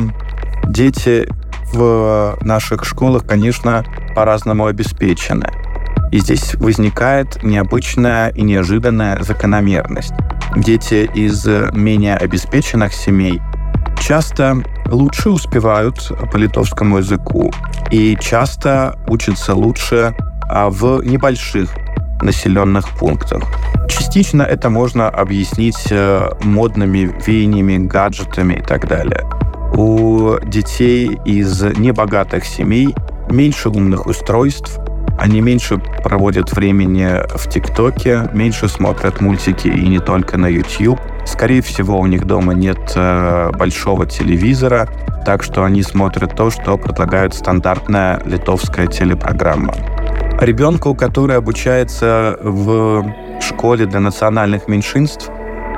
дети 0.69 1.27
в 1.73 2.37
наших 2.41 2.85
школах, 2.85 3.25
конечно, 3.25 3.83
по-разному 4.15 4.65
обеспечены. 4.65 5.49
И 6.11 6.19
здесь 6.19 6.55
возникает 6.55 7.43
необычная 7.43 8.29
и 8.29 8.41
неожиданная 8.41 9.21
закономерность. 9.21 10.13
Дети 10.55 11.09
из 11.13 11.45
менее 11.73 12.15
обеспеченных 12.15 12.93
семей 12.93 13.41
часто 14.01 14.63
лучше 14.87 15.29
успевают 15.29 16.11
по 16.31 16.37
литовскому 16.37 16.97
языку 16.97 17.51
и 17.91 18.17
часто 18.19 18.97
учатся 19.07 19.53
лучше 19.53 20.15
а, 20.49 20.69
в 20.69 21.03
небольших 21.03 21.69
населенных 22.21 22.89
пунктах. 22.97 23.43
Частично 23.87 24.41
это 24.41 24.69
можно 24.69 25.09
объяснить 25.09 25.87
э, 25.91 26.29
модными 26.43 27.11
веяниями, 27.25 27.87
гаджетами 27.87 28.55
и 28.55 28.61
так 28.61 28.87
далее. 28.87 29.25
У 29.73 30.35
детей 30.43 31.19
из 31.25 31.61
небогатых 31.61 32.45
семей 32.45 32.95
меньше 33.29 33.69
умных 33.69 34.05
устройств, 34.07 34.79
они 35.19 35.41
меньше 35.41 35.77
проводят 36.03 36.53
времени 36.53 37.09
в 37.35 37.49
ТикТоке, 37.49 38.29
меньше 38.33 38.69
смотрят 38.69 39.19
мультики 39.19 39.67
и 39.67 39.87
не 39.87 39.99
только 39.99 40.37
на 40.37 40.47
YouTube. 40.47 40.99
Скорее 41.25 41.61
всего, 41.61 41.99
у 41.99 42.05
них 42.05 42.25
дома 42.25 42.53
нет 42.53 42.93
э, 42.95 43.51
большого 43.57 44.05
телевизора, 44.05 44.87
так 45.25 45.43
что 45.43 45.65
они 45.65 45.83
смотрят 45.83 46.35
то, 46.35 46.49
что 46.49 46.77
предлагает 46.77 47.33
стандартная 47.33 48.21
литовская 48.25 48.87
телепрограмма. 48.87 49.73
Ребенку, 50.39 50.95
который 50.95 51.35
обучается 51.35 52.37
в 52.41 53.05
школе 53.41 53.85
для 53.85 53.99
национальных 53.99 54.69
меньшинств 54.69 55.29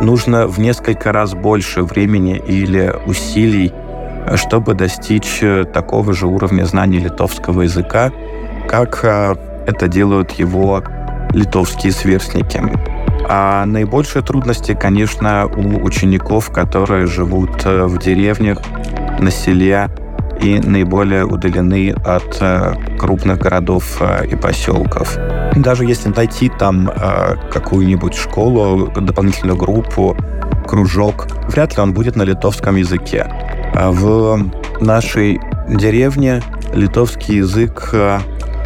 нужно 0.01 0.47
в 0.47 0.59
несколько 0.59 1.11
раз 1.11 1.33
больше 1.33 1.83
времени 1.83 2.41
или 2.47 2.93
усилий, 3.05 3.71
чтобы 4.35 4.73
достичь 4.73 5.39
э, 5.41 5.65
такого 5.65 6.13
же 6.13 6.27
уровня 6.27 6.65
знаний 6.65 6.99
литовского 6.99 7.63
языка, 7.63 8.11
как 8.67 9.01
э, 9.03 9.35
это 9.67 9.87
делают 9.87 10.31
его 10.31 10.83
литовские 11.31 11.91
сверстники. 11.91 12.61
А 13.29 13.65
наибольшие 13.65 14.23
трудности, 14.23 14.73
конечно, 14.73 15.45
у 15.45 15.83
учеников, 15.83 16.51
которые 16.51 17.07
живут 17.07 17.65
э, 17.65 17.85
в 17.85 17.97
деревнях, 17.99 18.59
на 19.19 19.31
селе, 19.31 19.89
и 20.41 20.59
наиболее 20.59 21.23
удалены 21.23 21.93
от 22.03 22.41
крупных 22.97 23.37
городов 23.37 24.01
и 24.27 24.35
поселков. 24.35 25.15
Даже 25.55 25.85
если 25.85 26.09
найти 26.09 26.49
там 26.49 26.91
какую-нибудь 27.53 28.15
школу, 28.15 28.87
дополнительную 28.87 29.55
группу, 29.55 30.17
кружок, 30.67 31.27
вряд 31.47 31.75
ли 31.75 31.83
он 31.83 31.93
будет 31.93 32.15
на 32.15 32.23
литовском 32.23 32.75
языке. 32.75 33.27
А 33.73 33.91
в 33.91 34.51
нашей 34.79 35.39
деревне 35.69 36.41
литовский 36.73 37.37
язык, 37.37 37.93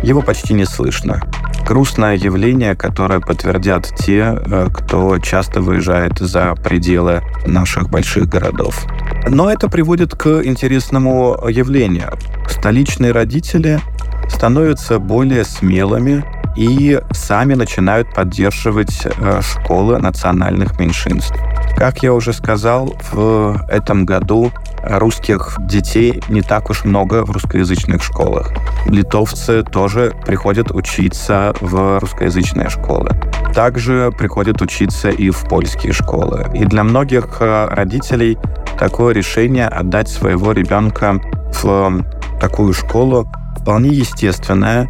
его 0.04 0.22
почти 0.22 0.54
не 0.54 0.66
слышно 0.66 1.22
грустное 1.66 2.16
явление, 2.16 2.76
которое 2.76 3.20
подтвердят 3.20 3.92
те, 3.98 4.38
э, 4.38 4.68
кто 4.72 5.18
часто 5.20 5.62
выезжает 5.62 6.20
за 6.20 6.56
пределы 6.56 7.24
наших 7.46 7.90
больших 7.90 8.28
городов. 8.28 8.86
Но 9.28 9.50
это 9.50 9.68
приводит 9.68 10.16
к 10.16 10.44
интересному 10.44 11.38
явлению. 11.50 12.12
Столичные 12.48 13.12
родители 13.12 13.80
становятся 14.30 15.00
более 15.00 15.44
смелыми 15.44 16.24
и 16.56 17.02
сами 17.12 17.56
начинают 17.56 18.14
поддерживать 18.14 19.08
школы 19.42 19.98
национальных 19.98 20.80
меньшинств. 20.80 21.36
Как 21.76 22.04
я 22.04 22.14
уже 22.14 22.32
сказал, 22.32 22.96
в 23.12 23.66
этом 23.68 24.06
году 24.06 24.54
русских 24.88 25.58
детей 25.60 26.22
не 26.30 26.42
так 26.42 26.70
уж 26.70 26.86
много 26.86 27.24
в 27.26 27.32
русскоязычных 27.32 28.04
школах. 28.04 28.52
Литовцы 28.86 29.64
тоже 29.64 30.14
приходят 30.26 30.72
учиться 30.72 31.54
в 31.62 32.00
русскоязычные 32.00 32.70
школы. 32.70 33.10
Также 33.54 34.12
приходят 34.18 34.62
учиться 34.62 35.10
и 35.10 35.30
в 35.30 35.44
польские 35.48 35.94
школы. 35.94 36.46
И 36.54 36.66
для 36.66 36.84
многих 36.84 37.38
э, 37.40 37.68
родителей 37.72 38.38
такое 38.78 39.14
решение 39.14 39.68
отдать 39.68 40.10
своего 40.10 40.52
ребенка 40.52 41.22
в 41.64 42.04
такую 42.40 42.74
школу 42.74 43.28
вполне 43.58 43.90
естественное, 43.90 44.88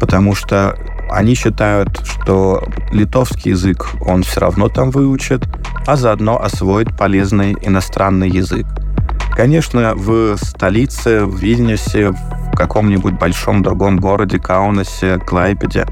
потому 0.00 0.34
что 0.34 0.76
они 1.10 1.34
считают, 1.34 2.00
что 2.04 2.62
литовский 2.90 3.52
язык 3.52 3.86
он 4.00 4.22
все 4.22 4.40
равно 4.40 4.68
там 4.68 4.90
выучит, 4.90 5.42
а 5.86 5.96
заодно 5.96 6.42
освоит 6.42 6.96
полезный 6.96 7.56
иностранный 7.62 8.28
язык. 8.28 8.66
Конечно, 9.38 9.94
в 9.94 10.36
столице, 10.36 11.24
в 11.24 11.36
Вильнюсе, 11.38 12.10
в 12.10 12.56
каком-нибудь 12.56 13.14
большом 13.14 13.62
другом 13.62 13.98
городе, 13.98 14.40
Каунасе, 14.40 15.18
Клайпеде, 15.18 15.86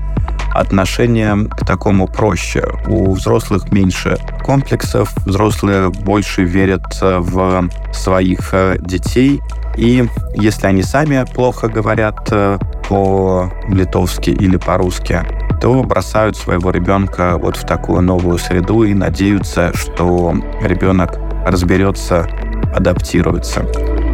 отношение 0.53 1.49
к 1.49 1.65
такому 1.65 2.09
проще. 2.09 2.65
У 2.89 3.13
взрослых 3.13 3.71
меньше 3.71 4.19
комплексов, 4.43 5.15
взрослые 5.25 5.91
больше 5.91 6.43
верят 6.43 6.83
в 7.01 7.71
своих 7.93 8.53
э, 8.53 8.79
детей, 8.81 9.41
и 9.77 10.09
если 10.35 10.67
они 10.67 10.83
сами 10.83 11.25
плохо 11.33 11.69
говорят 11.69 12.29
э, 12.33 12.59
по-литовски 12.89 14.31
или 14.31 14.57
по-русски, 14.57 15.21
то 15.61 15.85
бросают 15.85 16.37
своего 16.37 16.73
ребенка 16.73 17.39
вот 17.39 17.57
в 17.57 17.65
такую 17.65 18.03
новую 18.03 18.39
среду 18.39 18.83
и 18.83 18.93
надеются, 18.93 19.71
что 19.73 20.35
ребенок 20.63 21.17
разберется, 21.47 22.27
адаптируется. 22.75 23.65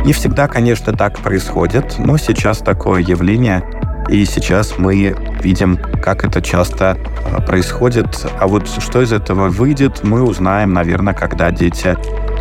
Не 0.04 0.12
всегда, 0.12 0.48
конечно, 0.48 0.92
так 0.92 1.18
происходит, 1.18 1.96
но 1.98 2.16
сейчас 2.16 2.58
такое 2.58 3.00
явление, 3.02 3.62
и 4.08 4.24
сейчас 4.24 4.78
мы 4.78 5.14
видим, 5.42 5.78
как 6.02 6.24
это 6.24 6.42
часто 6.42 6.98
а, 7.32 7.40
происходит. 7.40 8.26
А 8.40 8.48
вот 8.48 8.68
что 8.68 9.00
из 9.00 9.12
этого 9.12 9.48
выйдет, 9.48 10.02
мы 10.02 10.22
узнаем, 10.22 10.72
наверное, 10.72 11.14
когда 11.14 11.50
дети 11.50 11.96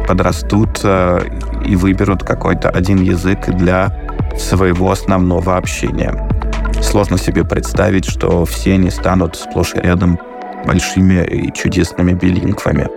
подрастут 0.07 0.81
а, 0.83 1.19
и 1.65 1.75
выберут 1.75 2.23
какой-то 2.23 2.69
один 2.69 3.01
язык 3.01 3.47
для 3.49 3.95
своего 4.37 4.91
основного 4.91 5.55
общения. 5.57 6.27
Сложно 6.81 7.17
себе 7.17 7.43
представить, 7.43 8.05
что 8.05 8.45
все 8.45 8.73
они 8.73 8.89
станут 8.89 9.35
сплошь 9.35 9.75
и 9.75 9.79
рядом 9.79 10.19
большими 10.65 11.23
и 11.23 11.53
чудесными 11.53 12.13
билингвами. 12.13 12.87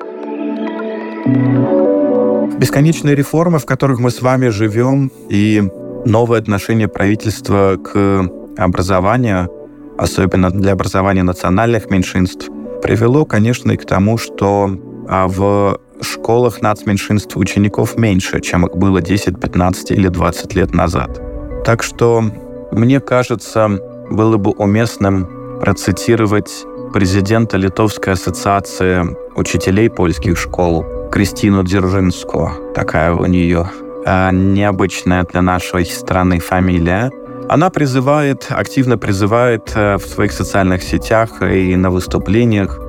Бесконечные 2.64 3.14
реформы, 3.14 3.58
в 3.58 3.66
которых 3.66 3.98
мы 3.98 4.10
с 4.10 4.22
вами 4.22 4.48
живем, 4.48 5.12
и 5.28 5.62
новое 6.06 6.38
отношение 6.38 6.88
правительства 6.88 7.76
к 7.76 8.26
образования, 8.56 9.50
особенно 9.98 10.50
для 10.50 10.72
образования 10.72 11.22
национальных 11.24 11.90
меньшинств, 11.90 12.48
привело, 12.82 13.26
конечно, 13.26 13.72
и 13.72 13.76
к 13.76 13.84
тому, 13.84 14.16
что 14.16 14.70
а, 15.06 15.28
в 15.28 15.78
школах 16.00 16.62
нацменьшинств 16.62 17.36
учеников 17.36 17.98
меньше, 17.98 18.40
чем 18.40 18.64
их 18.66 18.74
было 18.74 19.02
10, 19.02 19.38
15 19.38 19.90
или 19.90 20.08
20 20.08 20.54
лет 20.54 20.72
назад. 20.72 21.20
Так 21.66 21.82
что, 21.82 22.24
мне 22.72 22.98
кажется, 22.98 23.78
было 24.10 24.38
бы 24.38 24.52
уместным 24.52 25.60
процитировать 25.60 26.64
президента 26.94 27.58
Литовской 27.58 28.14
ассоциации 28.14 29.04
учителей 29.36 29.90
польских 29.90 30.38
школ 30.38 30.93
Кристину 31.14 31.62
Дзержинскую. 31.62 32.72
Такая 32.74 33.12
у 33.14 33.24
нее 33.26 33.70
э, 34.04 34.30
необычная 34.32 35.22
для 35.22 35.42
нашей 35.42 35.86
страны 35.86 36.40
фамилия. 36.40 37.12
Она 37.48 37.70
призывает, 37.70 38.48
активно 38.50 38.98
призывает 38.98 39.70
э, 39.76 39.96
в 39.96 40.00
своих 40.00 40.32
социальных 40.32 40.82
сетях 40.82 41.40
и 41.40 41.76
на 41.76 41.90
выступлениях 41.90 42.80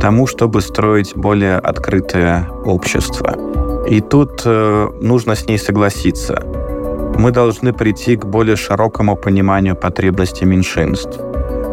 тому, 0.00 0.28
чтобы 0.28 0.60
строить 0.60 1.16
более 1.16 1.56
открытое 1.56 2.48
общество. 2.64 3.34
И 3.88 4.00
тут 4.00 4.42
э, 4.44 4.88
нужно 5.00 5.34
с 5.34 5.48
ней 5.48 5.58
согласиться. 5.58 6.40
Мы 7.18 7.32
должны 7.32 7.72
прийти 7.72 8.14
к 8.14 8.26
более 8.26 8.54
широкому 8.54 9.16
пониманию 9.16 9.74
потребностей 9.74 10.44
меньшинств, 10.44 11.18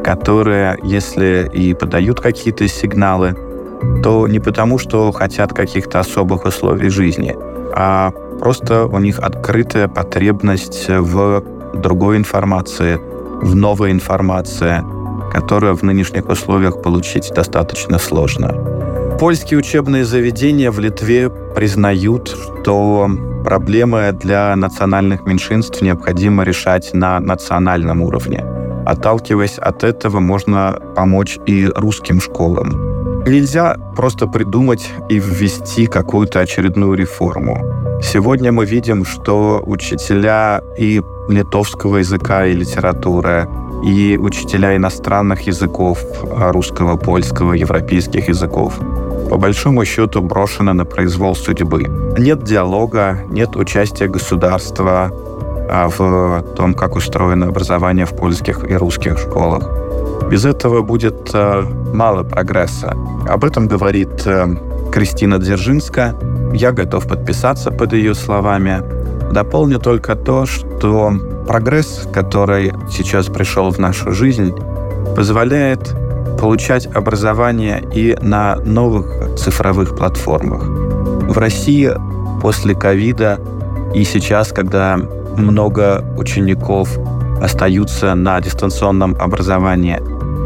которые, 0.04 0.80
если 0.82 1.48
и 1.54 1.76
подают 1.76 2.19
какие-то 2.19 2.67
сигналы, 2.67 3.36
то 4.04 4.28
не 4.28 4.39
потому, 4.39 4.78
что 4.78 5.12
хотят 5.12 5.54
каких-то 5.54 6.00
особых 6.00 6.46
условий 6.46 6.89
жизни, 6.89 7.36
а 7.76 8.12
просто 8.39 8.86
у 8.86 9.00
них 9.00 9.20
открытая 9.20 9.88
потребность 9.88 10.88
в 10.88 11.44
другой 11.74 12.18
информации, 12.18 13.00
в 13.42 13.56
новой 13.56 13.92
информации, 13.92 14.84
которую 15.32 15.76
в 15.76 15.84
нынешних 15.84 16.28
условиях 16.30 16.82
получить 16.82 17.32
достаточно 17.34 18.00
сложно. 18.00 18.54
Польские 19.20 19.60
учебные 19.60 20.06
заведения 20.06 20.72
в 20.72 20.80
Литве 20.80 21.30
признают, 21.30 22.30
что 22.30 23.10
проблемы 23.44 24.12
для 24.13 24.56
национальных 24.56 25.26
меньшинств 25.26 25.82
необходимо 25.82 26.44
решать 26.44 26.94
на 26.94 27.20
национальном 27.20 28.02
уровне. 28.02 28.46
Отталкиваясь 28.86 29.58
от 29.58 29.84
этого, 29.84 30.20
можно 30.20 30.80
помочь 30.96 31.38
и 31.46 31.70
русским 31.76 32.22
школам. 32.22 32.88
Нельзя 33.25 33.75
просто 33.95 34.27
придумать 34.27 34.89
и 35.10 35.19
ввести 35.19 35.88
какую-то 35.88 36.39
очередную 36.39 36.93
реформу. 36.93 37.60
Сегодня 38.01 38.51
мы 38.51 38.65
видим, 38.65 39.05
что 39.05 39.62
учителя 39.65 40.62
и 40.77 41.01
литовского 41.27 41.97
языка 41.97 42.45
и 42.45 42.53
литературы, 42.53 43.47
и 43.84 44.17
учителя 44.17 44.75
иностранных 44.75 45.41
языков, 45.41 45.99
а, 46.32 46.51
русского, 46.51 46.97
польского, 46.97 47.53
европейских 47.53 48.29
языков, 48.29 48.79
по 49.29 49.38
большому 49.38 49.86
счету 49.86 50.21
брошены 50.21 50.73
на 50.73 50.86
произвол 50.86 51.36
судьбы. 51.36 51.84
Нет 52.17 52.43
диалога, 52.43 53.25
нет 53.29 53.55
участия 53.55 54.08
государства 54.08 55.12
а, 55.69 55.88
в 55.89 56.43
том, 56.55 56.73
как 56.73 56.95
устроено 56.95 57.47
образование 57.47 58.05
в 58.05 58.15
польских 58.15 58.69
и 58.69 58.73
русских 58.73 59.19
школах. 59.19 59.88
Без 60.29 60.45
этого 60.45 60.82
будет 60.82 61.29
а, 61.34 61.63
мало 61.93 62.23
прогресса. 62.23 62.95
Об 63.27 63.43
этом 63.43 63.67
говорит 63.67 64.25
Кристина 64.91 65.38
Дзержинска. 65.38 66.15
Я 66.53 66.71
готов 66.71 67.08
подписаться 67.08 67.71
под 67.71 67.93
ее 67.93 68.15
словами. 68.15 68.82
Дополню 69.32 69.79
только 69.79 70.15
то, 70.15 70.45
что 70.45 71.13
прогресс, 71.47 72.08
который 72.12 72.73
сейчас 72.89 73.27
пришел 73.27 73.69
в 73.69 73.77
нашу 73.77 74.12
жизнь, 74.12 74.53
позволяет 75.15 75.95
получать 76.39 76.88
образование 76.95 77.84
и 77.93 78.17
на 78.21 78.55
новых 78.58 79.36
цифровых 79.36 79.95
платформах. 79.95 80.63
В 80.63 81.38
России 81.38 81.91
после 82.41 82.73
ковида 82.73 83.39
и 83.93 84.03
сейчас, 84.03 84.51
когда 84.51 84.97
много 85.38 86.03
учеников 86.17 86.89
остаются 87.41 88.15
на 88.15 88.39
дистанционном 88.41 89.15
образовании, 89.19 89.99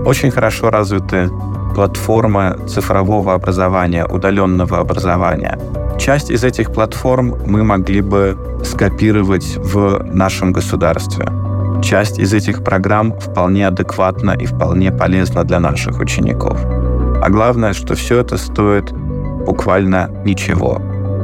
очень 0.05 0.31
хорошо 0.31 0.69
развиты 0.69 1.29
платформы 1.75 2.57
цифрового 2.67 3.33
образования, 3.33 4.05
удаленного 4.05 4.79
образования. 4.79 5.57
Часть 5.97 6.29
из 6.29 6.43
этих 6.43 6.71
платформ 6.71 7.35
мы 7.45 7.63
могли 7.63 8.01
бы 8.01 8.37
скопировать 8.63 9.57
в 9.57 10.03
нашем 10.03 10.51
государстве. 10.51 11.27
Часть 11.81 12.19
из 12.19 12.33
этих 12.33 12.63
программ 12.63 13.13
вполне 13.19 13.67
адекватна 13.67 14.31
и 14.31 14.45
вполне 14.45 14.91
полезна 14.91 15.43
для 15.43 15.59
наших 15.59 15.99
учеников. 15.99 16.57
А 16.65 17.29
главное, 17.29 17.73
что 17.73 17.95
все 17.95 18.19
это 18.19 18.37
стоит 18.37 18.91
буквально 18.91 20.09
ничего. 20.25 20.81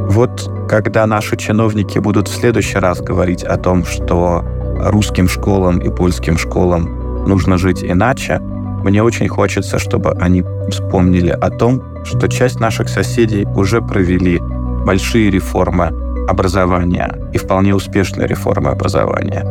Вот 0.10 0.50
когда 0.70 1.06
наши 1.06 1.38
чиновники 1.38 2.00
будут 2.00 2.28
в 2.28 2.34
следующий 2.34 2.78
раз 2.78 3.02
говорить 3.02 3.44
о 3.44 3.58
том, 3.58 3.86
что 3.86 4.44
русским 4.80 5.28
школам 5.28 5.80
и 5.80 5.90
польским 5.90 6.38
школам 6.38 7.26
нужно 7.28 7.58
жить 7.58 7.84
иначе, 7.84 8.40
мне 8.84 9.04
очень 9.04 9.28
хочется, 9.28 9.78
чтобы 9.78 10.12
они 10.14 10.44
вспомнили 10.70 11.32
о 11.32 11.50
том, 11.50 11.84
что 12.06 12.28
часть 12.28 12.60
наших 12.60 12.88
соседей 12.88 13.46
уже 13.56 13.82
провели 13.82 14.40
большие 14.86 15.30
реформы 15.30 15.92
образования 16.30 17.30
и 17.34 17.38
вполне 17.38 17.76
успешные 17.76 18.28
реформы 18.28 18.70
образования. 18.70 19.46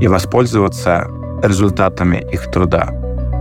И 0.00 0.08
воспользоваться 0.08 1.08
результатами 1.42 2.26
их 2.32 2.50
труда 2.50 2.88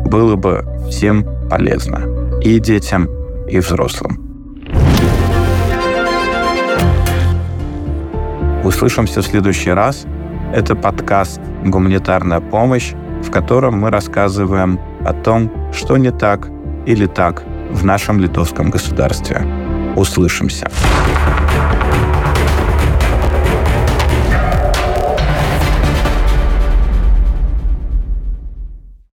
было 0.06 0.36
бы 0.36 0.65
всем 0.89 1.26
полезно. 1.50 2.39
И 2.41 2.60
детям, 2.60 3.10
и 3.50 3.60
взрослым. 3.60 4.21
Услышимся 8.63 9.21
в 9.21 9.26
следующий 9.26 9.71
раз. 9.71 10.06
Это 10.55 10.73
подкаст 10.73 11.41
«Гуманитарная 11.65 12.39
помощь», 12.39 12.93
в 13.21 13.29
котором 13.29 13.77
мы 13.81 13.89
рассказываем 13.89 14.79
о 15.03 15.11
том, 15.11 15.51
что 15.73 15.97
не 15.97 16.11
так 16.11 16.47
или 16.85 17.07
так 17.07 17.43
в 17.71 17.83
нашем 17.83 18.21
литовском 18.21 18.69
государстве. 18.69 19.45
Услышимся. 19.97 20.71